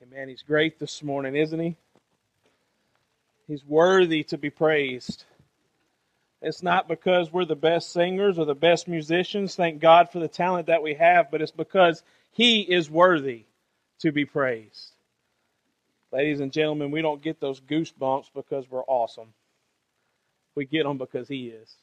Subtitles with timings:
[0.00, 0.28] Amen.
[0.28, 1.76] He's great this morning, isn't he?
[3.48, 5.24] He's worthy to be praised.
[6.40, 9.56] It's not because we're the best singers or the best musicians.
[9.56, 13.46] Thank God for the talent that we have, but it's because He is worthy
[13.98, 14.92] to be praised.
[16.12, 19.34] Ladies and gentlemen, we don't get those goosebumps because we're awesome.
[20.54, 21.74] We get them because He is.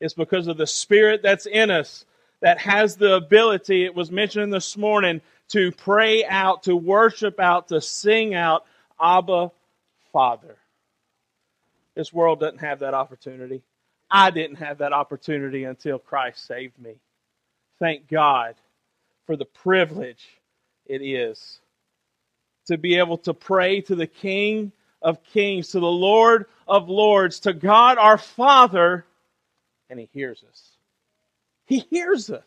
[0.00, 2.04] It's because of the Spirit that's in us
[2.44, 7.68] that has the ability, it was mentioned this morning, to pray out, to worship out,
[7.68, 8.64] to sing out,
[9.00, 9.50] Abba,
[10.12, 10.56] Father.
[11.94, 13.62] This world doesn't have that opportunity.
[14.10, 16.94] I didn't have that opportunity until Christ saved me.
[17.78, 18.54] Thank God
[19.26, 20.24] for the privilege
[20.86, 21.60] it is
[22.66, 27.40] to be able to pray to the King of Kings, to the Lord of Lords,
[27.40, 29.04] to God our Father,
[29.90, 30.62] and He hears us.
[31.66, 32.42] He hears us.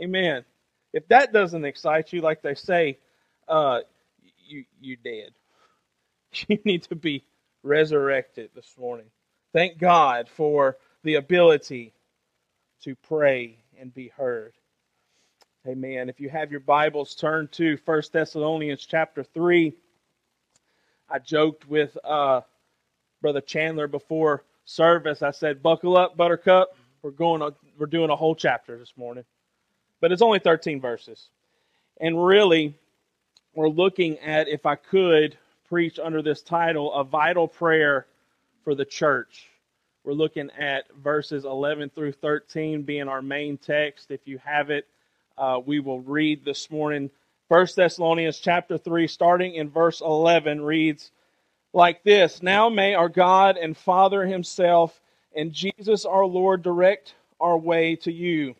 [0.00, 0.44] Amen.
[0.92, 2.98] If that doesn't excite you, like they say,
[3.48, 3.80] uh,
[4.46, 5.32] you you dead.
[6.48, 7.24] You need to be
[7.64, 9.06] resurrected this morning.
[9.52, 11.92] Thank God for the ability
[12.82, 14.52] to pray and be heard.
[15.66, 16.08] Amen.
[16.08, 19.74] If you have your Bibles, turn to 1 Thessalonians chapter 3.
[21.10, 22.42] I joked with uh,
[23.20, 25.22] Brother Chandler before service.
[25.22, 26.76] I said, Buckle up, Buttercup.
[27.02, 27.42] We're going.
[27.78, 29.24] We're doing a whole chapter this morning,
[30.00, 31.28] but it's only 13 verses,
[32.00, 32.74] and really,
[33.54, 35.36] we're looking at if I could
[35.68, 38.06] preach under this title, a vital prayer
[38.64, 39.48] for the church.
[40.04, 44.10] We're looking at verses 11 through 13 being our main text.
[44.10, 44.86] If you have it,
[45.36, 47.10] uh, we will read this morning.
[47.48, 51.10] 1 Thessalonians chapter 3, starting in verse 11, reads
[51.72, 55.00] like this Now may our God and Father Himself
[55.34, 58.54] and Jesus our Lord direct our way to you.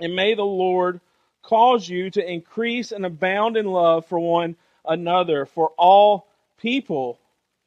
[0.00, 1.00] And may the Lord
[1.42, 6.26] cause you to increase and abound in love for one another, for all
[6.58, 7.18] people,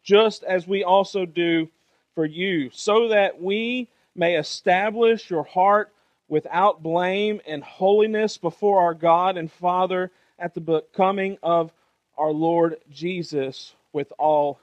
[0.03, 1.69] just as we also do
[2.15, 5.91] for you, so that we may establish your heart
[6.27, 11.71] without blame and holiness before our God and Father at the coming of
[12.17, 14.59] our Lord Jesus with all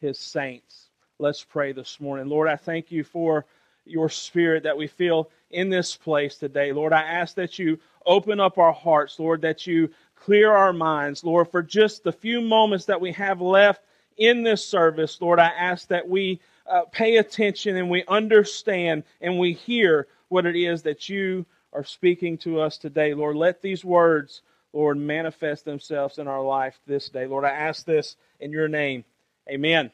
[0.00, 0.90] his saints.
[1.18, 2.28] Let's pray this morning.
[2.28, 3.46] Lord, I thank you for
[3.84, 6.72] your spirit that we feel in this place today.
[6.72, 11.24] Lord, I ask that you open up our hearts, Lord, that you clear our minds,
[11.24, 13.82] Lord, for just the few moments that we have left
[14.16, 15.20] in this service.
[15.20, 20.46] Lord, I ask that we uh, pay attention and we understand and we hear what
[20.46, 23.14] it is that you are speaking to us today.
[23.14, 24.42] Lord, let these words,
[24.72, 27.26] Lord, manifest themselves in our life this day.
[27.26, 29.04] Lord, I ask this in your name.
[29.48, 29.90] Amen.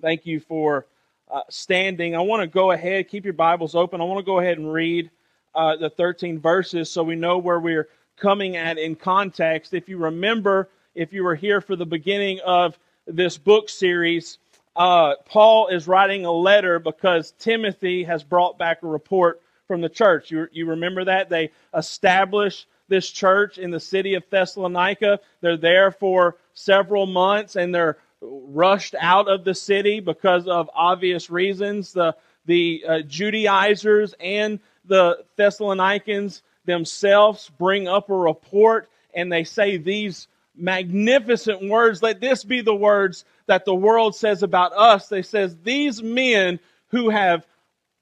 [0.00, 0.86] Thank you for
[1.30, 2.14] uh, standing.
[2.14, 4.00] I want to go ahead, keep your Bibles open.
[4.00, 5.10] I want to go ahead and read
[5.54, 9.74] uh, the 13 verses so we know where we're coming at in context.
[9.74, 14.38] If you remember, if you were here for the beginning of this book series,
[14.76, 19.88] uh, Paul is writing a letter because Timothy has brought back a report from the
[19.88, 20.30] church.
[20.30, 21.28] You, you remember that?
[21.28, 25.20] They established this church in the city of Thessalonica.
[25.40, 31.30] They're there for several months and they're rushed out of the city because of obvious
[31.30, 31.92] reasons.
[31.92, 39.76] The, the uh, Judaizers and the Thessalonians themselves bring up a report and they say
[39.76, 42.02] these magnificent words.
[42.02, 45.08] Let this be the words that the world says about us.
[45.08, 47.46] They says these men who have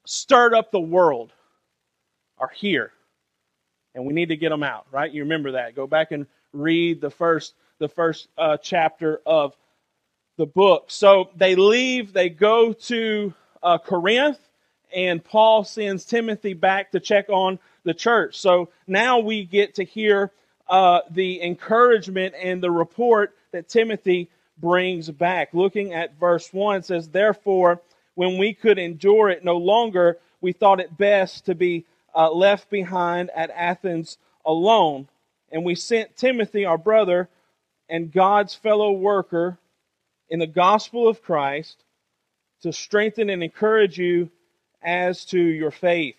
[0.05, 1.31] stirred up the world
[2.37, 2.91] are here.
[3.95, 5.11] And we need to get them out, right?
[5.11, 5.75] You remember that.
[5.75, 9.55] Go back and read the first the first uh, chapter of
[10.37, 10.85] the book.
[10.87, 14.39] So they leave, they go to uh, Corinth,
[14.93, 18.39] and Paul sends Timothy back to check on the church.
[18.39, 20.31] So now we get to hear
[20.67, 25.53] uh, the encouragement and the report that Timothy brings back.
[25.53, 27.81] Looking at verse 1 it says, Therefore,
[28.15, 31.85] when we could endure it no longer, we thought it best to be
[32.15, 35.07] uh, left behind at Athens alone.
[35.51, 37.29] And we sent Timothy, our brother,
[37.89, 39.57] and God's fellow worker
[40.33, 41.83] in the gospel of Christ
[42.63, 44.31] to strengthen and encourage you
[44.81, 46.15] as to your faith,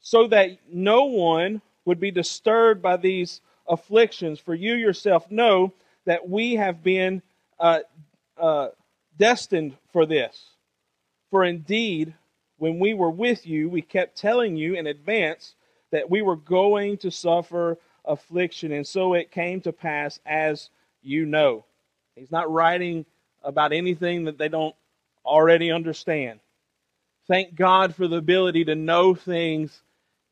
[0.00, 4.38] so that no one would be disturbed by these afflictions.
[4.38, 5.72] For you yourself know
[6.04, 7.22] that we have been
[7.58, 7.80] uh,
[8.36, 8.68] uh,
[9.16, 10.50] destined for this.
[11.30, 12.12] For indeed,
[12.58, 15.54] when we were with you, we kept telling you in advance
[15.90, 20.68] that we were going to suffer affliction, and so it came to pass as
[21.00, 21.64] you know.
[22.14, 23.06] He's not writing
[23.44, 24.74] about anything that they don't
[25.24, 26.40] already understand.
[27.28, 29.80] Thank God for the ability to know things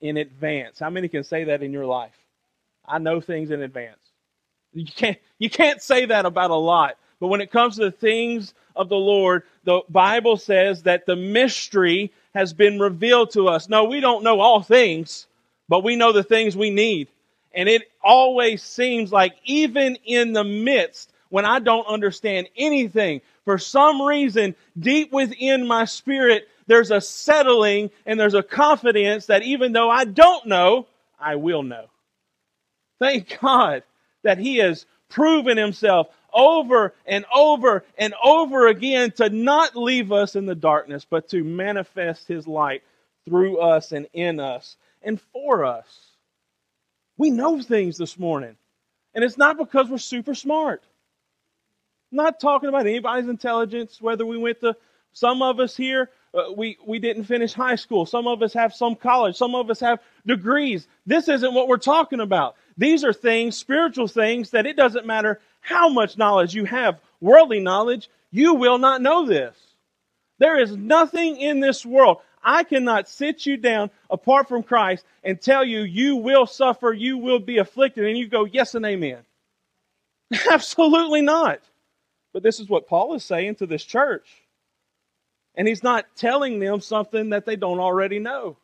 [0.01, 0.79] in advance.
[0.79, 2.17] How many can say that in your life?
[2.87, 3.99] I know things in advance.
[4.73, 6.97] You can't, you can't say that about a lot.
[7.21, 11.17] But when it comes to the things of the Lord, the Bible says that the
[11.17, 13.69] mystery has been revealed to us.
[13.69, 15.27] No, we don't know all things,
[15.69, 17.09] but we know the things we need.
[17.53, 23.59] And it always seems like, even in the midst, when I don't understand anything, for
[23.59, 29.73] some reason, deep within my spirit, there's a settling and there's a confidence that even
[29.73, 30.87] though I don't know,
[31.19, 31.87] I will know.
[32.99, 33.83] Thank God
[34.23, 40.37] that He has proven Himself over and over and over again to not leave us
[40.37, 42.83] in the darkness, but to manifest His light
[43.25, 45.87] through us and in us and for us.
[47.17, 48.57] We know things this morning.
[49.15, 50.83] And it's not because we're super smart.
[52.13, 54.77] Not talking about anybody's intelligence, whether we went to,
[55.13, 58.07] some of us here, uh, we, we didn't finish high school.
[58.07, 59.37] Some of us have some college.
[59.37, 60.87] Some of us have degrees.
[61.07, 62.57] This isn't what we're talking about.
[62.77, 67.61] These are things, spiritual things, that it doesn't matter how much knowledge you have, worldly
[67.61, 69.57] knowledge, you will not know this.
[70.39, 72.19] There is nothing in this world.
[72.43, 77.19] I cannot sit you down apart from Christ and tell you you will suffer, you
[77.19, 79.19] will be afflicted, and you go, yes and amen.
[80.51, 81.61] Absolutely not.
[82.33, 84.29] But this is what Paul is saying to this church.
[85.55, 88.57] And he's not telling them something that they don't already know.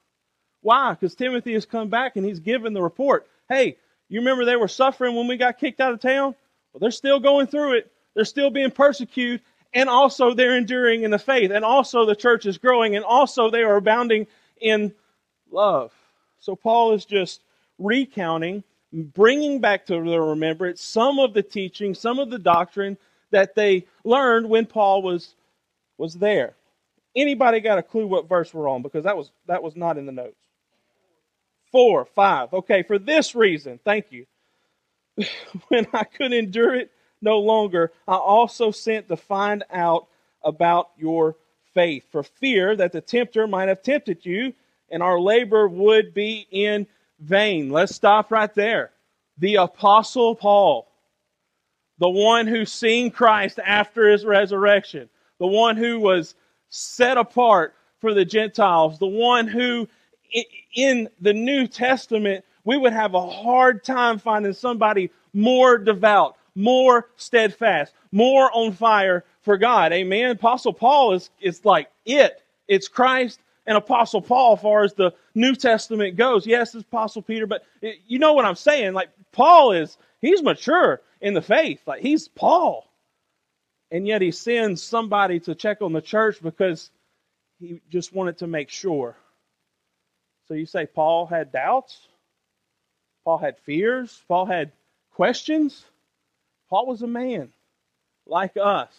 [0.62, 0.92] Why?
[0.92, 3.26] Because Timothy has come back and he's given the report.
[3.48, 3.76] Hey,
[4.08, 6.34] you remember they were suffering when we got kicked out of town?
[6.72, 7.92] Well, they're still going through it.
[8.14, 9.42] They're still being persecuted,
[9.74, 13.50] and also they're enduring in the faith, and also the church is growing, and also
[13.50, 14.26] they are abounding
[14.60, 14.94] in
[15.50, 15.92] love.
[16.38, 17.42] So Paul is just
[17.78, 22.96] recounting, bringing back to their remembrance some of the teaching, some of the doctrine
[23.30, 25.34] that they learned when Paul was
[25.98, 26.54] was there.
[27.14, 28.82] Anybody got a clue what verse we're on?
[28.82, 30.36] Because that was that was not in the notes.
[31.72, 32.52] Four, five.
[32.52, 34.26] Okay, for this reason, thank you.
[35.68, 36.90] when I could endure it
[37.20, 40.06] no longer, I also sent to find out
[40.44, 41.36] about your
[41.74, 44.54] faith, for fear that the tempter might have tempted you,
[44.90, 46.86] and our labor would be in
[47.20, 47.70] vain.
[47.70, 48.92] Let's stop right there.
[49.38, 50.88] The Apostle Paul,
[51.98, 55.08] the one who seen Christ after his resurrection,
[55.38, 56.34] the one who was
[56.68, 59.88] set apart for the Gentiles, the one who
[60.74, 67.08] in the New Testament we would have a hard time finding somebody more devout, more
[67.16, 69.92] steadfast, more on fire for God.
[69.92, 70.32] Amen.
[70.32, 72.42] Apostle Paul is, is like it.
[72.66, 76.44] It's Christ and Apostle Paul as far as the New Testament goes.
[76.44, 78.94] Yes, it's Apostle Peter, but it, you know what I'm saying.
[78.94, 81.80] Like Paul is, he's mature in the faith.
[81.86, 82.86] Like he's Paul.
[83.90, 86.90] And yet he sends somebody to check on the church because
[87.60, 89.16] he just wanted to make sure.
[90.48, 91.98] So you say Paul had doubts?
[93.24, 94.22] Paul had fears.
[94.28, 94.72] Paul had
[95.14, 95.84] questions.
[96.68, 97.52] Paul was a man
[98.26, 98.92] like us.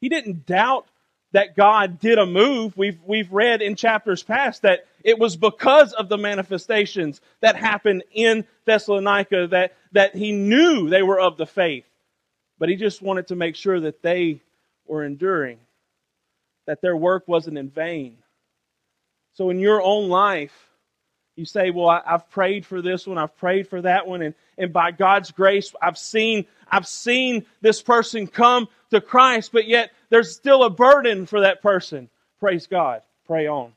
[0.00, 0.86] He didn't doubt
[1.32, 2.76] that God did a move.
[2.76, 8.04] We've, we've read in chapters past that it was because of the manifestations that happened
[8.12, 11.84] in Thessalonica that, that he knew they were of the faith.
[12.58, 14.40] But he just wanted to make sure that they
[14.86, 15.58] were enduring,
[16.66, 18.18] that their work wasn't in vain.
[19.34, 20.52] So in your own life,
[21.36, 24.34] you say, Well, I, have prayed for this one, I've prayed for that one, and,
[24.58, 29.90] and by God's grace, I've seen, I've seen this person come to Christ, but yet
[30.10, 32.08] there's still a burden for that person.
[32.38, 33.02] Praise God.
[33.26, 33.72] Pray on.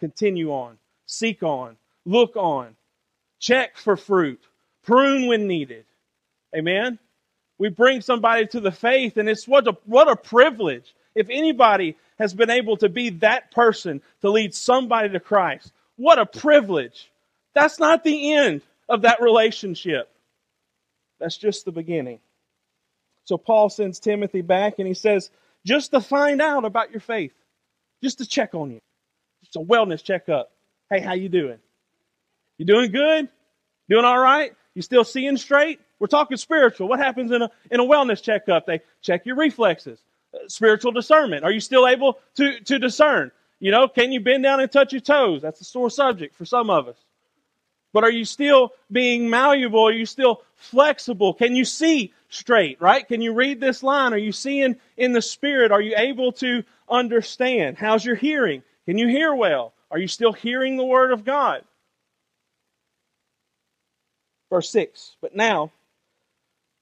[0.00, 0.78] Continue on.
[1.06, 1.76] Seek on.
[2.04, 2.76] Look on.
[3.38, 4.40] Check for fruit.
[4.82, 5.84] Prune when needed.
[6.54, 6.98] Amen.
[7.58, 10.94] We bring somebody to the faith, and it's what a, what a privilege.
[11.14, 16.18] If anybody has been able to be that person to lead somebody to Christ, what
[16.18, 17.10] a privilege.
[17.54, 20.08] That's not the end of that relationship.
[21.20, 22.18] That's just the beginning.
[23.24, 25.30] So Paul sends Timothy back and he says,
[25.64, 27.32] just to find out about your faith,
[28.02, 28.80] just to check on you.
[29.42, 30.50] It's a wellness checkup.
[30.90, 31.58] Hey, how you doing?
[32.58, 33.28] You doing good?
[33.88, 34.52] Doing all right?
[34.74, 35.80] You still seeing straight?
[35.98, 36.88] We're talking spiritual.
[36.88, 38.66] What happens in a in a wellness checkup?
[38.66, 40.00] They check your reflexes.
[40.34, 41.44] Uh, spiritual discernment.
[41.44, 43.30] Are you still able to to discern?
[43.60, 45.42] You know, can you bend down and touch your toes?
[45.42, 46.96] That's a sore subject for some of us.
[47.92, 49.82] But are you still being malleable?
[49.82, 51.34] Are you still flexible?
[51.34, 53.06] Can you see straight, right?
[53.06, 54.14] Can you read this line?
[54.14, 55.72] Are you seeing in the Spirit?
[55.72, 57.76] Are you able to understand?
[57.76, 58.62] How's your hearing?
[58.86, 59.74] Can you hear well?
[59.90, 61.64] Are you still hearing the Word of God?
[64.48, 65.70] Verse 6 But now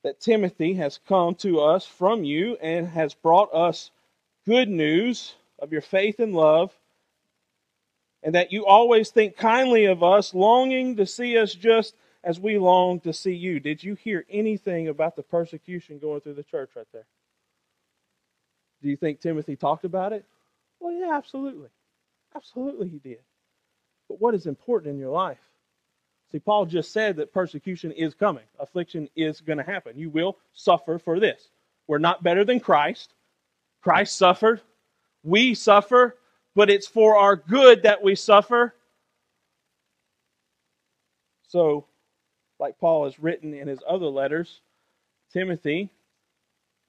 [0.02, 3.90] that Timothy has come to us from you and has brought us
[4.47, 6.73] good news of your faith and love,
[8.23, 12.59] and that you always think kindly of us, longing to see us just as we
[12.59, 13.61] long to see you.
[13.61, 17.07] Did you hear anything about the persecution going through the church right there?
[18.83, 20.25] Do you think Timothy talked about it?
[20.81, 21.69] Well, yeah, absolutely.
[22.35, 23.21] Absolutely, he did.
[24.09, 25.39] But what is important in your life?
[26.33, 29.99] See, Paul just said that persecution is coming, affliction is going to happen.
[29.99, 31.50] You will suffer for this.
[31.89, 33.15] We're not better than Christ.
[33.83, 34.61] Christ suffered.
[35.25, 36.17] We suffer,
[36.54, 38.75] but it's for our good that we suffer.
[41.49, 41.87] So,
[42.59, 44.61] like Paul has written in his other letters,
[45.33, 45.90] Timothy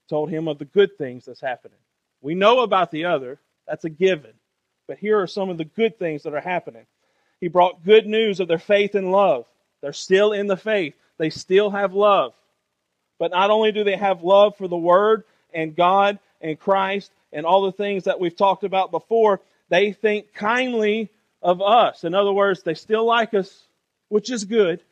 [0.10, 1.78] told him of the good things that's happening.
[2.22, 4.34] We know about the other, that's a given.
[4.88, 6.86] But here are some of the good things that are happening.
[7.40, 9.46] He brought good news of their faith and love.
[9.82, 12.34] They're still in the faith, they still have love.
[13.20, 17.46] But not only do they have love for the Word and God and Christ and
[17.46, 19.42] all the things that we've talked about before,
[19.72, 21.10] they think kindly
[21.42, 22.04] of us.
[22.04, 23.64] In other words, they still like us,
[24.10, 24.84] which is good.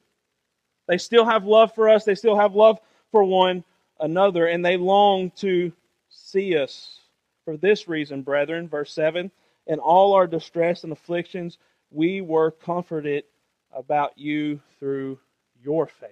[0.88, 2.80] They still have love for us, they still have love
[3.12, 3.64] for one
[4.00, 5.72] another, and they long to
[6.10, 7.02] see us.
[7.46, 9.30] For this reason, brethren, verse 7
[9.68, 11.60] in all our distress and afflictions,
[11.92, 13.26] we were comforted
[13.72, 15.20] about you through
[15.62, 16.10] your faith.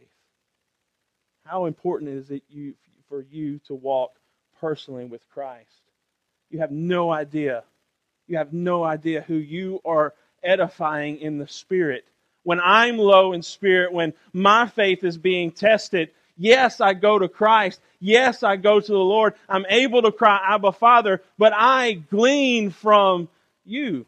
[1.44, 2.76] How important is it you,
[3.08, 4.12] for you to walk
[4.60, 5.82] personally with Christ?
[6.52, 7.64] You have no idea.
[8.28, 12.06] You have no idea who you are edifying in the Spirit.
[12.44, 17.28] When I'm low in spirit, when my faith is being tested, yes, I go to
[17.28, 17.82] Christ.
[18.00, 19.34] Yes, I go to the Lord.
[19.50, 23.28] I'm able to cry, Abba, Father, but I glean from
[23.66, 24.06] you.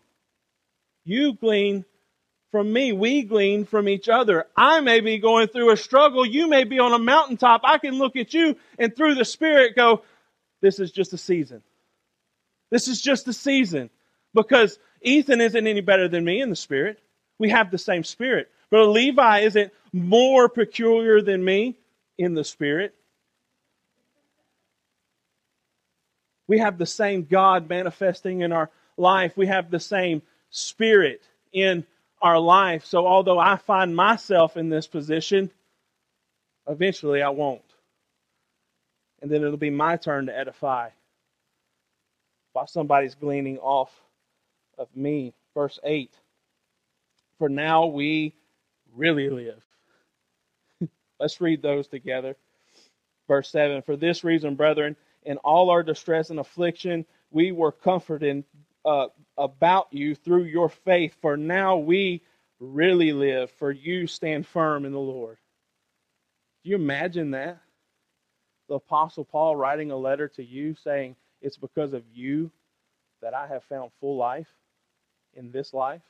[1.04, 1.84] You glean
[2.52, 2.94] from me.
[2.94, 4.46] We glean from each other.
[4.56, 6.26] I may be going through a struggle.
[6.26, 7.62] You may be on a mountaintop.
[7.64, 10.04] I can look at you and through the Spirit go,
[10.62, 11.62] this is just a season.
[12.72, 13.90] This is just a season.
[14.34, 17.00] Because Ethan isn't any better than me in the Spirit.
[17.38, 18.50] We have the same Spirit.
[18.70, 21.78] But Levi isn't more peculiar than me
[22.18, 22.94] in the Spirit.
[26.48, 29.38] We have the same God manifesting in our life.
[29.38, 31.22] We have the same Spirit
[31.54, 31.86] in
[32.22, 32.86] our life.
[32.86, 35.52] So, although I find myself in this position,
[36.68, 37.62] eventually I won't.
[39.22, 40.90] And then it'll be my turn to edify
[42.54, 43.92] while somebody's gleaning off
[44.80, 45.34] of me.
[45.56, 46.16] Verse 8
[47.40, 48.36] For now we
[48.96, 49.64] really live.
[51.20, 52.36] Let's read those together.
[53.28, 58.46] Verse 7 For this reason, brethren, in all our distress and affliction, we were comforted
[58.86, 59.08] uh,
[59.38, 62.24] about you through your faith, for now we
[62.60, 65.38] really live, for you stand firm in the Lord.
[66.64, 67.60] Do you imagine that?
[68.70, 72.52] The Apostle Paul writing a letter to you saying, It's because of you
[73.22, 74.48] that I have found full life
[75.36, 76.02] in this life.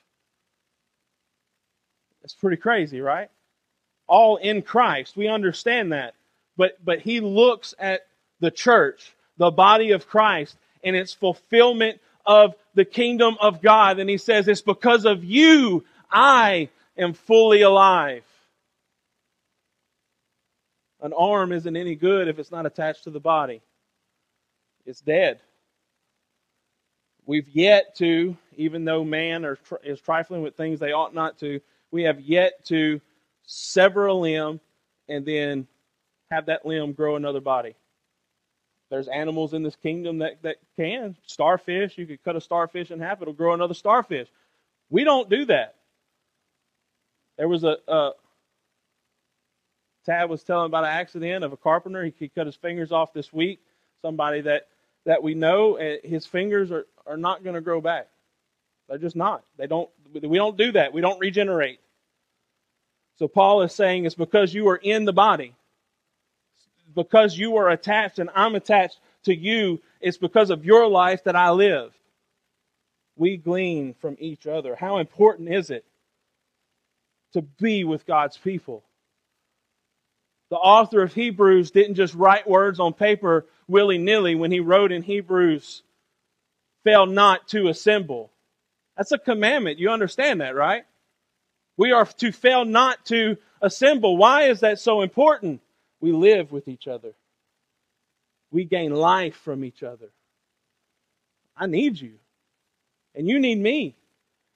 [2.24, 3.30] It's pretty crazy, right?
[4.08, 5.16] All in Christ.
[5.16, 6.14] We understand that.
[6.58, 8.02] But but he looks at
[8.40, 14.00] the church, the body of Christ, and its fulfillment of the kingdom of God.
[14.00, 18.24] And he says, It's because of you I am fully alive.
[21.02, 23.62] An arm isn't any good if it's not attached to the body,
[24.86, 25.40] it's dead.
[27.26, 29.46] We've yet to, even though man
[29.84, 31.62] is trifling with things they ought not to,
[31.92, 33.00] we have yet to
[33.44, 34.60] sever a limb
[35.08, 35.66] and then
[36.30, 37.74] have that limb grow another body.
[38.90, 41.16] There's animals in this kingdom that, that can.
[41.26, 44.28] Starfish, you could cut a starfish in half, it'll grow another starfish.
[44.90, 45.76] We don't do that.
[47.38, 48.12] There was a, a
[50.06, 52.04] Tad was telling about an accident of a carpenter.
[52.04, 53.62] He, he cut his fingers off this week.
[54.02, 54.68] Somebody that,
[55.06, 58.08] that we know, eh, his fingers are, are not going to grow back.
[58.90, 59.44] They're just not.
[59.58, 59.90] They don't.
[60.12, 60.92] We don't do that.
[60.92, 61.80] We don't regenerate.
[63.18, 65.54] So Paul is saying it's because you are in the body
[66.96, 71.36] because you are attached and I'm attached to you, it's because of your life that
[71.36, 71.94] I live.
[73.16, 74.76] We glean from each other.
[74.76, 75.86] How important is it
[77.34, 78.84] to be with God's people?
[80.50, 84.92] The author of Hebrews didn't just write words on paper willy nilly when he wrote
[84.92, 85.84] in Hebrews,
[86.84, 88.32] fail not to assemble.
[89.00, 89.80] That's a commandment.
[89.80, 90.84] You understand that, right?
[91.78, 94.18] We are to fail not to assemble.
[94.18, 95.62] Why is that so important?
[96.02, 97.14] We live with each other.
[98.52, 100.10] We gain life from each other.
[101.56, 102.16] I need you.
[103.16, 103.96] And you need me.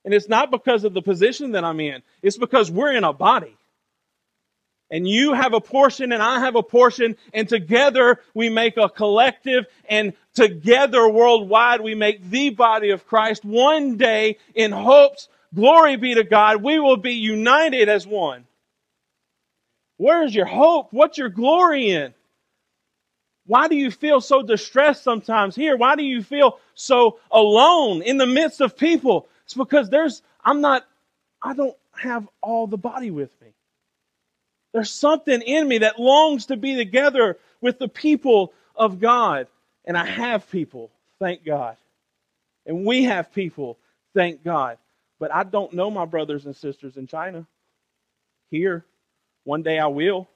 [0.03, 3.13] And it's not because of the position that I'm in, it's because we're in a
[3.13, 3.55] body.
[4.93, 8.87] And you have a portion and I have a portion, and together we make a
[8.87, 13.43] collective, and together worldwide we make the body of Christ.
[13.43, 18.45] One day, in hopes, glory be to God, we will be united as one.
[19.97, 20.89] Where is your hope?
[20.91, 22.13] What's your glory in?
[23.47, 25.75] Why do you feel so distressed sometimes here?
[25.75, 29.27] Why do you feel so alone in the midst of people?
[29.45, 30.85] It's because there's, I'm not,
[31.41, 33.55] I don't have all the body with me.
[34.73, 39.47] There's something in me that longs to be together with the people of God.
[39.85, 41.77] And I have people, thank God.
[42.65, 43.77] And we have people,
[44.15, 44.77] thank God.
[45.19, 47.45] But I don't know my brothers and sisters in China.
[48.49, 48.83] Here.
[49.45, 50.27] One day I will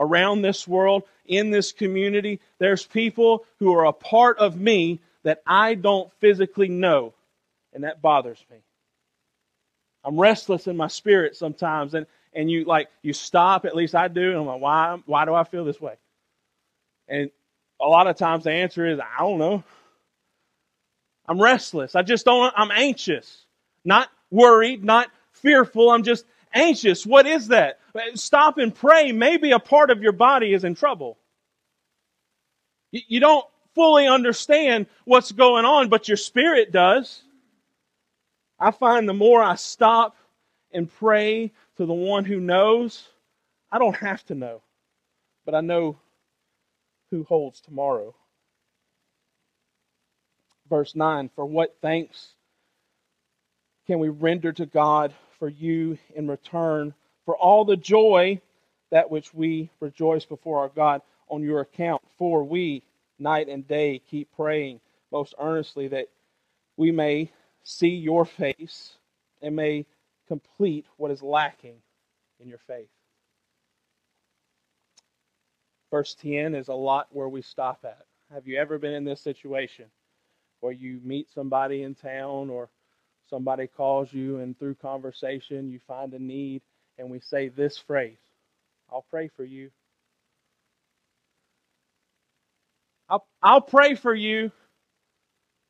[0.00, 5.42] around this world, in this community, there's people who are a part of me that
[5.46, 7.12] I don't physically know,
[7.74, 8.56] and that bothers me.
[10.02, 14.08] I'm restless in my spirit sometimes, and, and you like you stop, at least I
[14.08, 15.94] do, and I'm like, why why do I feel this way?
[17.08, 17.30] And
[17.80, 19.64] a lot of times the answer is, I don't know.
[21.26, 21.94] I'm restless.
[21.94, 23.46] I just don't I'm anxious.
[23.84, 25.90] Not worried, not fearful.
[25.90, 27.06] I'm just anxious.
[27.06, 27.78] What is that?
[28.14, 29.12] Stop and pray.
[29.12, 31.18] Maybe a part of your body is in trouble.
[32.92, 37.22] You don't fully understand what's going on, but your spirit does.
[38.58, 40.16] I find the more I stop
[40.72, 43.08] and pray to the one who knows,
[43.72, 44.60] I don't have to know,
[45.46, 45.96] but I know
[47.10, 48.14] who holds tomorrow.
[50.68, 52.34] Verse 9 For what thanks
[53.86, 56.92] can we render to God for you in return
[57.24, 58.42] for all the joy
[58.90, 62.02] that which we rejoice before our God on your account.
[62.18, 62.82] For we,
[63.18, 66.08] night and day, keep praying most earnestly that
[66.76, 67.32] we may
[67.64, 68.96] see your face
[69.40, 69.86] and may
[70.30, 71.74] complete what is lacking
[72.38, 72.88] in your faith.
[75.90, 78.06] Verse 10 is a lot where we stop at.
[78.32, 79.86] Have you ever been in this situation
[80.60, 82.68] where you meet somebody in town or
[83.28, 86.62] somebody calls you and through conversation you find a need
[86.96, 88.20] and we say this phrase
[88.88, 89.70] I'll pray for you.
[93.08, 94.52] I'll, I'll pray for you.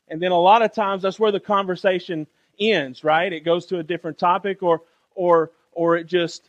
[0.08, 2.26] And then a lot of times that's where the conversation
[2.60, 3.32] ends, right?
[3.32, 4.82] It goes to a different topic or
[5.14, 6.48] or or it just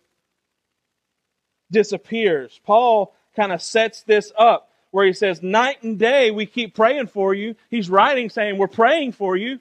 [1.72, 2.60] disappears.
[2.66, 7.08] Paul kind of sets this up where he says, Night and day we keep praying
[7.08, 7.56] for you.
[7.70, 9.60] He's writing saying, We're praying for you.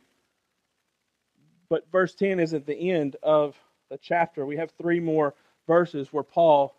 [1.69, 3.57] But verse 10 isn't the end of
[3.91, 4.45] the chapter.
[4.45, 5.35] We have three more
[5.69, 6.75] verses where Paul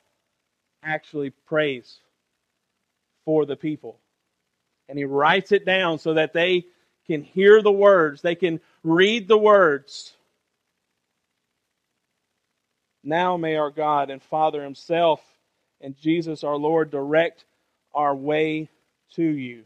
[0.84, 2.00] actually prays
[3.24, 4.00] for the people.
[4.90, 6.66] And he writes it down so that they
[7.08, 10.14] can hear the words, they can read the words.
[13.04, 15.22] Now may our God and Father Himself
[15.80, 17.46] and Jesus our Lord direct
[17.94, 18.70] our way
[19.16, 19.64] to you.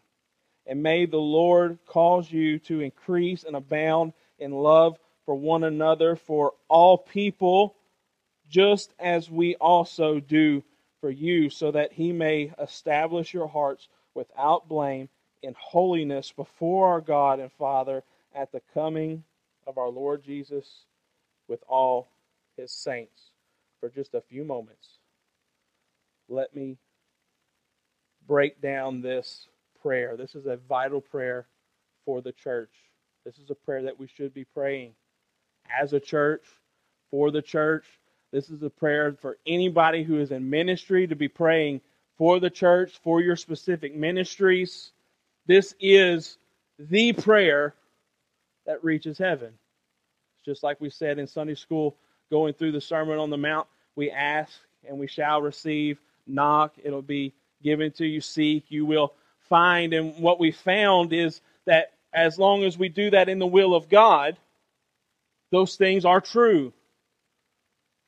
[0.65, 6.15] And may the Lord cause you to increase and abound in love for one another,
[6.15, 7.75] for all people,
[8.49, 10.63] just as we also do
[11.01, 15.09] for you, so that he may establish your hearts without blame
[15.43, 18.03] in holiness before our God and Father
[18.35, 19.23] at the coming
[19.65, 20.85] of our Lord Jesus
[21.47, 22.09] with all
[22.57, 23.31] his saints.
[23.79, 24.87] For just a few moments,
[26.27, 26.77] let me
[28.27, 29.47] break down this
[29.81, 30.17] prayer.
[30.17, 31.47] This is a vital prayer
[32.03, 32.71] for the church.
[33.25, 34.93] This is a prayer that we should be praying
[35.81, 36.43] as a church,
[37.11, 37.85] for the church.
[38.31, 41.81] This is a prayer for anybody who is in ministry to be praying
[42.17, 44.91] for the church, for your specific ministries.
[45.45, 46.37] This is
[46.79, 47.75] the prayer
[48.65, 49.53] that reaches heaven.
[50.43, 51.95] Just like we said in Sunday school,
[52.29, 54.53] going through the Sermon on the Mount, we ask
[54.87, 59.13] and we shall receive, knock, it'll be given to you, seek, you will
[59.49, 59.93] find.
[59.93, 63.73] And what we found is that as long as we do that in the will
[63.73, 64.37] of God,
[65.51, 66.73] those things are true.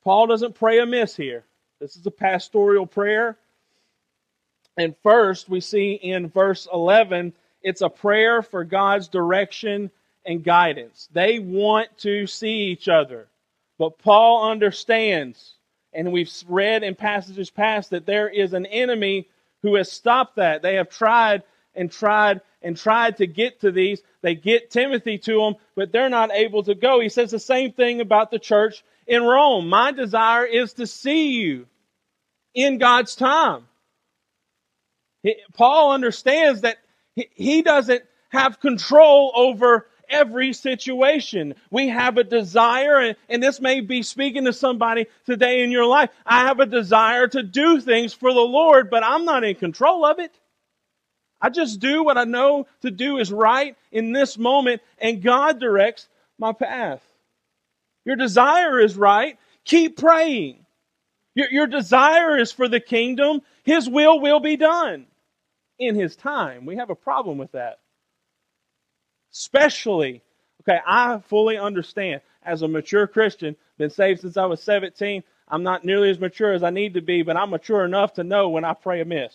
[0.04, 1.44] Paul doesn't pray amiss here.
[1.80, 3.36] This is a pastoral prayer.
[4.76, 9.90] And first, we see in verse 11, it's a prayer for God's direction
[10.24, 11.08] and guidance.
[11.12, 13.28] They want to see each other.
[13.78, 15.54] But Paul understands,
[15.92, 19.28] and we've read in passages past, that there is an enemy
[19.62, 20.62] who has stopped that.
[20.62, 21.42] They have tried
[21.74, 24.02] and tried and tried to get to these.
[24.20, 27.00] They get Timothy to them, but they're not able to go.
[27.00, 29.68] He says the same thing about the church in Rome.
[29.68, 31.66] My desire is to see you
[32.54, 33.64] in God's time.
[35.54, 36.78] Paul understands that
[37.14, 41.54] he doesn't have control over every situation.
[41.70, 45.86] We have a desire, and, and, this may be speaking to somebody today in your
[45.86, 46.10] life.
[46.26, 50.04] I have a desire to do things for the Lord, but I'm not in control
[50.04, 50.32] of it.
[51.40, 55.60] I just do what I know to do is right in this moment, and God
[55.60, 57.02] directs my path.
[58.04, 59.38] Your desire is right.
[59.64, 60.64] Keep praying.
[61.34, 63.42] Your, your desire is for the kingdom.
[63.64, 65.06] His will will be done
[65.78, 66.66] in His time.
[66.66, 67.78] We have a problem with that.
[69.32, 70.22] Especially,
[70.62, 75.22] okay, I fully understand as a mature Christian, been saved since I was 17.
[75.48, 78.24] I'm not nearly as mature as I need to be, but I'm mature enough to
[78.24, 79.34] know when I pray amiss.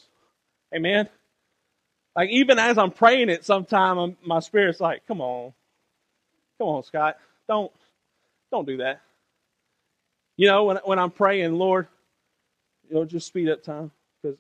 [0.76, 1.08] Amen?
[2.16, 5.54] Like, even as I'm praying it, sometime um, my spirit's like, come on.
[6.60, 7.18] Come on, Scott.
[7.48, 7.72] Don't,
[8.52, 9.02] don't do that.
[10.38, 11.88] You know, when, when I'm praying, Lord,
[12.88, 14.38] you know, just speed up time because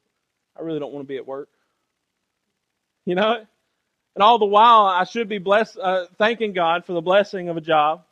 [0.57, 1.49] I really don't want to be at work.
[3.05, 3.45] You know?
[4.15, 7.57] And all the while, I should be blessed, uh, thanking God for the blessing of
[7.57, 8.03] a job,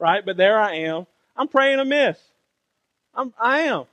[0.00, 0.24] right?
[0.24, 1.06] But there I am.
[1.36, 2.18] I'm praying amiss.
[3.14, 3.84] I'm, I am.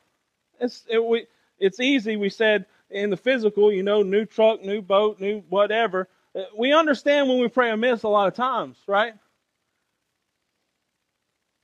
[0.60, 1.28] It's, it, we,
[1.60, 2.16] it's easy.
[2.16, 6.08] We said in the physical, you know, new truck, new boat, new whatever.
[6.36, 9.14] Uh, we understand when we pray amiss a lot of times, right?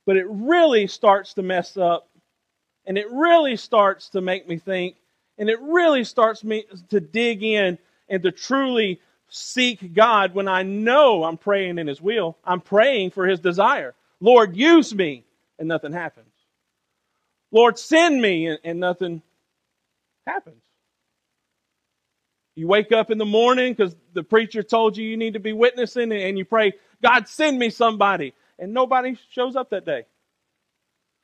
[0.06, 2.08] But it really starts to mess up,
[2.86, 4.96] and it really starts to make me think,
[5.38, 9.00] and it really starts me to dig in and to truly
[9.30, 12.36] seek God when I know I'm praying in His will.
[12.44, 13.94] I'm praying for His desire.
[14.20, 15.24] Lord, use me,
[15.58, 16.26] and nothing happens.
[17.50, 19.22] Lord, send me, and, and nothing
[20.26, 20.62] happens.
[22.54, 25.52] You wake up in the morning because the preacher told you you need to be
[25.52, 28.34] witnessing, and you pray, God, send me somebody.
[28.58, 30.04] And nobody shows up that day.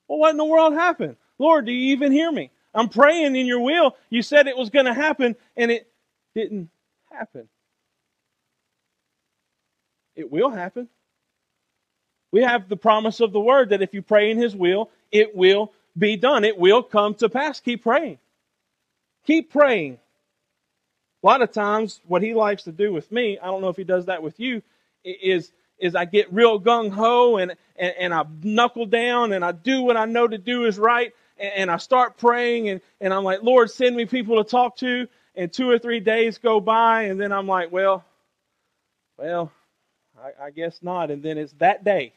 [0.09, 1.17] Well, what in the world happened?
[1.39, 2.51] Lord, do you even hear me?
[2.75, 3.97] I'm praying in your will.
[4.09, 5.91] You said it was going to happen, and it
[6.35, 6.71] didn't
[7.11, 7.49] happen.
[10.17, 10.89] It will happen.
[12.33, 15.37] We have the promise of the word that if you pray in his will, it
[15.37, 16.45] will be done.
[16.45, 17.61] It will come to pass.
[17.61, 18.19] Keep praying.
[19.27, 19.99] Keep praying.
[21.23, 23.77] A lot of times, what he likes to do with me, I don't know if
[23.77, 24.63] he does that with you,
[25.05, 29.53] is is I get real gung ho and, and, and I knuckle down and I
[29.53, 33.13] do what I know to do is right and, and I start praying and, and
[33.13, 35.07] I'm like, Lord, send me people to talk to.
[35.35, 38.05] And two or three days go by and then I'm like, well,
[39.19, 39.53] well,
[40.19, 41.11] I, I guess not.
[41.11, 42.13] And then it's that day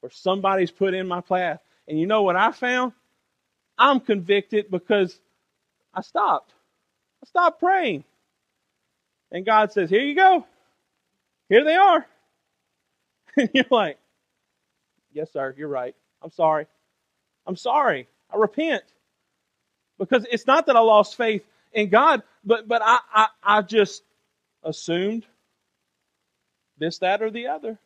[0.00, 1.60] where somebody's put in my path.
[1.88, 2.92] And you know what I found?
[3.78, 5.18] I'm convicted because
[5.94, 6.52] I stopped.
[7.22, 8.04] I stopped praying.
[9.30, 10.46] And God says, Here you go.
[11.48, 12.06] Here they are.
[13.34, 13.98] And you're like,
[15.12, 15.94] Yes, sir, you're right.
[16.20, 16.66] I'm sorry.
[17.46, 18.08] I'm sorry.
[18.32, 18.82] I repent.
[19.98, 21.42] Because it's not that I lost faith
[21.72, 24.02] in God, but, but I, I, I just
[24.62, 25.24] assumed
[26.82, 27.78] this, that, or the other.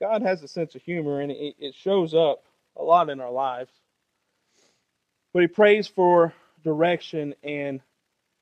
[0.00, 2.44] God has a sense of humor, and it, it shows up
[2.76, 3.70] a lot in our lives.
[5.32, 7.80] But He prays for direction and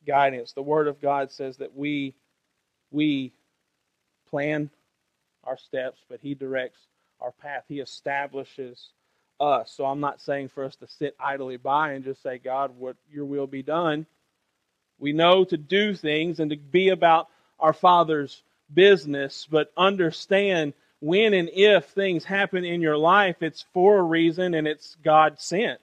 [0.07, 0.53] guidance.
[0.53, 2.15] The Word of God says that we
[2.91, 3.33] we
[4.31, 4.71] plan
[5.45, 6.79] our steps, but He directs
[7.21, 7.65] our path.
[7.69, 8.91] He establishes
[9.39, 9.73] us.
[9.77, 12.97] So I'm not saying for us to sit idly by and just say, God, what
[13.11, 14.07] your will be done.
[15.01, 21.33] We know to do things and to be about our Father's business, but understand when
[21.33, 25.81] and if things happen in your life, it's for a reason and it's God sent.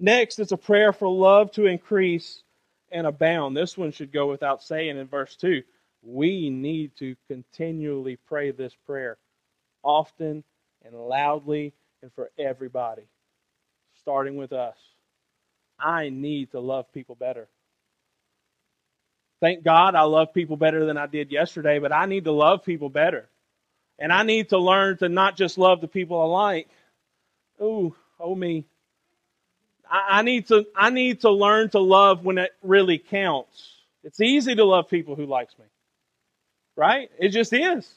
[0.00, 2.42] Next, it's a prayer for love to increase
[2.90, 3.56] and abound.
[3.56, 5.62] This one should go without saying in verse 2.
[6.02, 9.16] We need to continually pray this prayer
[9.82, 10.44] often
[10.84, 13.04] and loudly and for everybody,
[14.00, 14.76] starting with us.
[15.78, 17.48] I need to love people better.
[19.40, 22.64] Thank God I love people better than I did yesterday, but I need to love
[22.64, 23.28] people better.
[23.98, 26.68] And I need to learn to not just love the people I like.
[27.60, 28.64] Ooh, oh me.
[29.90, 33.70] I, I need to I need to learn to love when it really counts.
[34.02, 35.64] It's easy to love people who likes me.
[36.76, 37.10] Right?
[37.18, 37.88] It just is.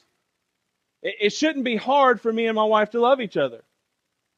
[1.02, 3.62] It, it shouldn't be hard for me and my wife to love each other.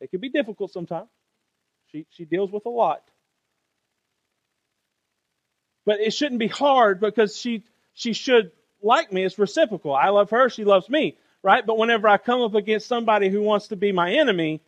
[0.00, 1.08] It can be difficult sometimes.
[1.92, 3.02] She she deals with a lot.
[5.90, 9.24] But it shouldn't be hard because she she should like me.
[9.24, 9.92] It's reciprocal.
[9.92, 11.66] I love her, she loves me, right?
[11.66, 14.60] But whenever I come up against somebody who wants to be my enemy,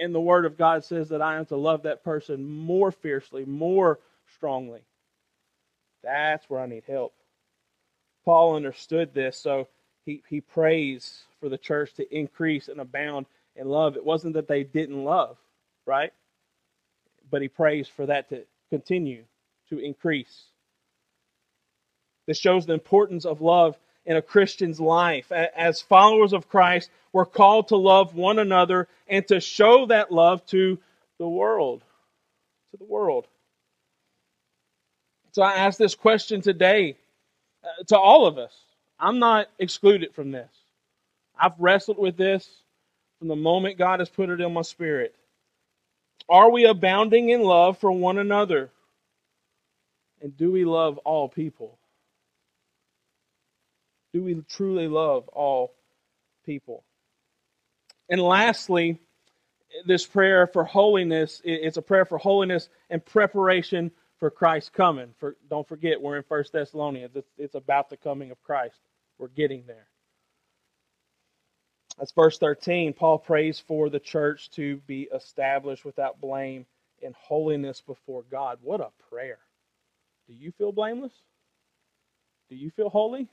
[0.00, 3.44] and the Word of God says that I am to love that person more fiercely,
[3.44, 3.98] more
[4.36, 4.80] strongly.
[6.02, 7.12] That's where I need help.
[8.24, 9.68] Paul understood this, so
[10.06, 13.98] he, he prays for the church to increase and abound in love.
[13.98, 15.36] It wasn't that they didn't love,
[15.84, 16.14] right?
[17.30, 19.24] But he prays for that to continue
[19.68, 20.44] to increase.
[22.26, 25.30] This shows the importance of love in a Christian's life.
[25.32, 30.44] As followers of Christ, we're called to love one another and to show that love
[30.46, 30.78] to
[31.18, 31.82] the world.
[32.72, 33.26] To the world.
[35.32, 36.96] So I ask this question today
[37.64, 38.54] uh, to all of us.
[38.98, 40.50] I'm not excluded from this.
[41.38, 42.48] I've wrestled with this
[43.18, 45.14] from the moment God has put it in my spirit.
[46.28, 48.70] Are we abounding in love for one another?
[50.22, 51.78] And do we love all people?
[54.14, 55.74] Do we truly love all
[56.46, 56.84] people?
[58.08, 59.00] And lastly,
[59.86, 65.12] this prayer for holiness, it's a prayer for holiness and preparation for Christ's coming.
[65.18, 67.16] For, don't forget, we're in First Thessalonians.
[67.16, 68.78] It's, it's about the coming of Christ.
[69.18, 69.88] We're getting there.
[71.98, 72.92] That's verse 13.
[72.92, 76.66] Paul prays for the church to be established without blame
[77.02, 78.58] in holiness before God.
[78.62, 79.38] What a prayer.
[80.28, 81.12] Do you feel blameless?
[82.48, 83.28] Do you feel holy?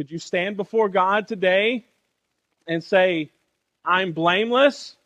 [0.00, 1.84] Could you stand before God today
[2.66, 3.32] and say,
[3.84, 4.96] I'm blameless?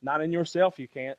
[0.00, 1.18] Not in yourself, you can't.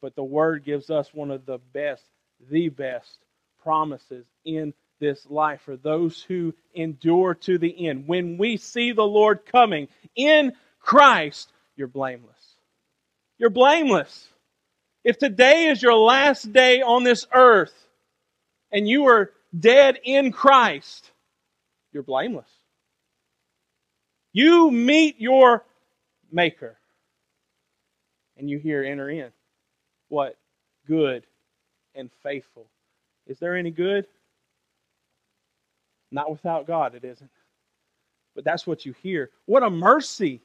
[0.00, 2.02] But the Word gives us one of the best,
[2.50, 3.16] the best
[3.62, 8.08] promises in this life for those who endure to the end.
[8.08, 12.56] When we see the Lord coming in Christ, you're blameless.
[13.38, 14.26] You're blameless.
[15.04, 17.86] If today is your last day on this earth
[18.72, 21.11] and you are dead in Christ,
[21.92, 22.50] you're blameless.
[24.32, 25.64] You meet your
[26.30, 26.78] Maker
[28.36, 29.30] and you hear enter in.
[30.08, 30.36] What?
[30.86, 31.26] Good
[31.94, 32.66] and faithful.
[33.26, 34.06] Is there any good?
[36.10, 37.30] Not without God, it isn't.
[38.34, 39.30] But that's what you hear.
[39.46, 40.40] What a mercy.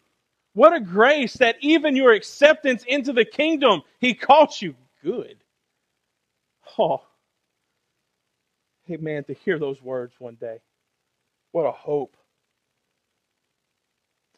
[0.53, 5.37] What a grace that even your acceptance into the kingdom, He calls you good.
[6.77, 7.01] Oh,
[8.89, 9.23] amen.
[9.25, 10.59] To hear those words one day.
[11.57, 12.15] What a hope.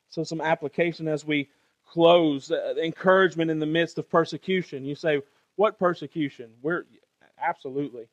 [0.08, 1.50] So, some application as we
[1.86, 4.86] close uh, encouragement in the midst of persecution.
[4.86, 5.22] You say,
[5.58, 6.52] What persecution?
[6.62, 6.86] We're
[7.38, 8.06] absolutely.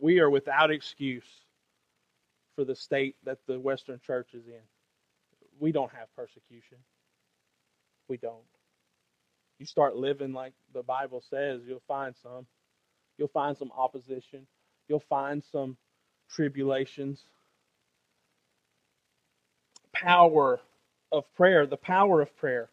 [0.00, 1.28] We are without excuse
[2.56, 4.62] for the state that the Western church is in.
[5.60, 6.78] We don't have persecution.
[8.08, 8.42] We don't.
[9.60, 12.48] You start living like the Bible says, you'll find some.
[13.16, 14.48] You'll find some opposition.
[14.88, 15.76] You'll find some
[16.28, 17.22] tribulations.
[20.02, 20.60] Power
[21.12, 22.68] of prayer, the power of prayer.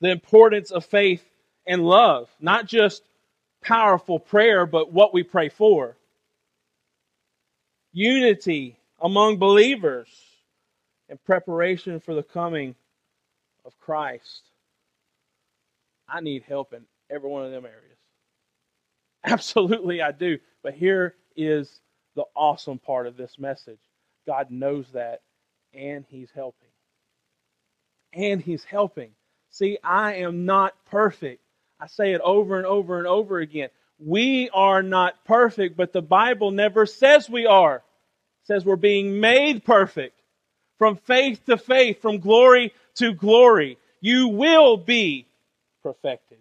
[0.00, 1.24] The importance of faith
[1.66, 2.28] and love.
[2.40, 3.02] Not just
[3.62, 5.96] powerful prayer, but what we pray for
[7.92, 10.08] unity among believers,
[11.08, 12.74] and preparation for the coming
[13.64, 14.42] of Christ.
[16.08, 17.98] I need help in every one of them areas.
[19.24, 20.38] Absolutely, I do.
[20.62, 21.80] But here is
[22.16, 23.78] the awesome part of this message
[24.26, 25.20] God knows that,
[25.76, 26.68] and He's helping.
[28.12, 29.10] And He's helping.
[29.50, 31.40] See, I am not perfect.
[31.80, 33.68] I say it over and over and over again.
[33.98, 37.82] We are not perfect, but the Bible never says we are
[38.46, 40.20] says we're being made perfect
[40.78, 43.78] from faith to faith, from glory to glory.
[44.00, 45.26] You will be
[45.82, 46.38] perfected.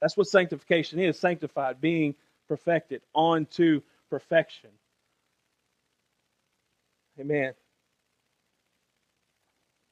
[0.00, 2.14] That's what sanctification is sanctified, being
[2.48, 4.70] perfected, on to perfection.
[7.20, 7.52] Amen.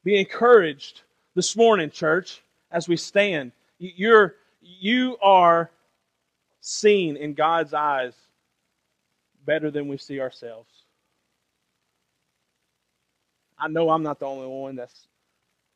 [0.08, 1.02] Be encouraged
[1.34, 3.52] this morning, church, as we stand.
[3.78, 5.70] You're, you are
[6.62, 8.14] seen in God's eyes
[9.44, 10.70] better than we see ourselves.
[13.58, 15.08] I know I'm not the only one that's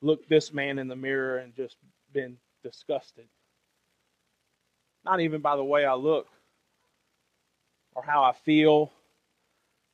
[0.00, 1.76] looked this man in the mirror and just
[2.14, 3.26] been disgusted.
[5.04, 6.28] Not even by the way I look
[7.94, 8.92] or how I feel,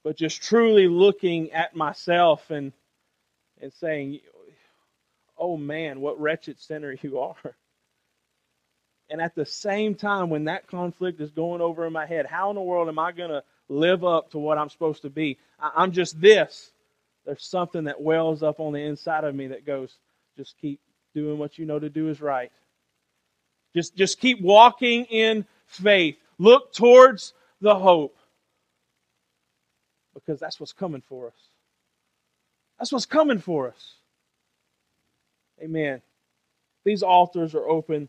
[0.05, 2.73] but just truly looking at myself and
[3.61, 4.21] and saying,
[5.37, 7.57] "Oh man, what wretched sinner you are."
[9.11, 12.51] And at the same time, when that conflict is going over in my head, how
[12.51, 15.39] in the world am I going to live up to what I'm supposed to be?
[15.59, 16.73] I'm just this
[17.29, 19.99] there's something that wells up on the inside of me that goes,
[20.39, 20.81] just keep
[21.15, 22.51] doing what you know to do is right.
[23.75, 26.17] Just, just keep walking in faith.
[26.39, 28.17] Look towards the hope.
[30.15, 31.58] Because that's what's coming for us.
[32.79, 33.95] That's what's coming for us.
[35.61, 36.01] Amen.
[36.85, 38.09] These altars are open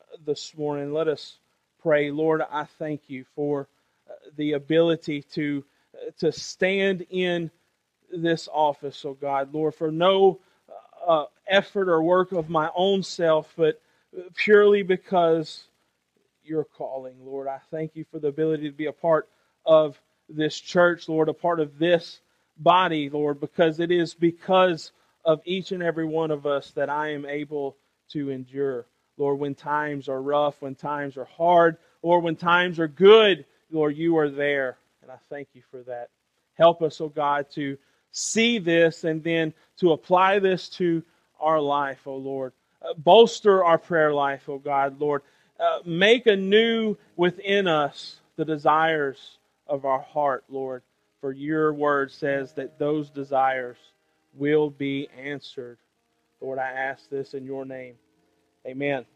[0.00, 0.92] uh, this morning.
[0.92, 1.38] Let us
[1.82, 2.10] pray.
[2.10, 3.68] Lord, I thank you for
[4.08, 7.50] uh, the ability to, uh, to stand in
[8.12, 10.38] this office, oh God, Lord, for no
[11.06, 13.80] uh, effort or work of my own self, but
[14.34, 15.64] purely because
[16.44, 17.48] you're calling, Lord.
[17.48, 19.28] I thank you for the ability to be a part
[19.66, 22.20] of this church, Lord, a part of this
[22.56, 24.92] body, Lord, because it is because
[25.24, 27.76] of each and every one of us that I am able
[28.10, 28.86] to endure.
[29.16, 33.96] Lord, when times are rough, when times are hard, or when times are good, Lord,
[33.96, 34.76] you are there.
[35.02, 36.10] And I thank you for that.
[36.54, 37.78] Help us, oh God, to
[38.12, 41.02] see this and then to apply this to
[41.40, 42.52] our life, O Lord.
[42.82, 45.22] Uh, bolster our prayer life, O God, Lord.
[45.58, 50.82] Uh, make anew within us the desires of our heart, Lord.
[51.24, 53.78] For your word says that those desires
[54.34, 55.78] will be answered.
[56.42, 57.94] Lord, I ask this in your name.
[58.66, 59.06] Amen.